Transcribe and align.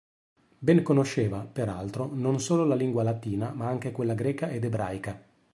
Ben 0.57 0.81
conosceva, 0.81 1.41
peraltro, 1.45 2.09
non 2.11 2.39
solo 2.39 2.65
la 2.65 2.73
lingua 2.73 3.03
latina, 3.03 3.51
ma 3.51 3.67
anche 3.67 3.91
quella 3.91 4.15
greca 4.15 4.49
ed 4.49 4.63
ebraica. 4.63 5.23